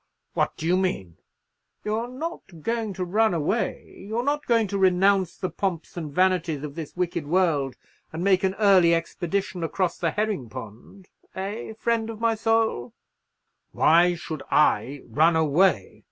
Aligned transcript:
"What 0.33 0.57
do 0.57 0.65
you 0.65 0.77
mean?" 0.77 1.17
"You're 1.83 2.07
not 2.07 2.63
going 2.63 2.91
to 2.93 3.05
run 3.05 3.35
away? 3.35 4.03
You're 4.09 4.23
not 4.23 4.47
going 4.47 4.65
to 4.69 4.79
renounce 4.79 5.37
the 5.37 5.51
pomps 5.51 5.95
and 5.95 6.11
vanities 6.11 6.63
of 6.63 6.73
this 6.73 6.97
wicked 6.97 7.27
world, 7.27 7.75
and 8.11 8.23
make 8.23 8.43
an 8.43 8.55
early 8.55 8.95
expedition 8.95 9.63
across 9.63 9.99
the 9.99 10.09
herring 10.09 10.49
pond—eh, 10.49 11.73
friend 11.73 12.09
of 12.09 12.19
my 12.19 12.33
soul?" 12.33 12.93
"Why 13.73 14.15
should 14.15 14.41
I 14.49 15.01
run 15.05 15.35
away?" 15.35 15.99